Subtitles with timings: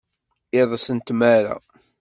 [0.59, 1.55] Iḍes n tmara.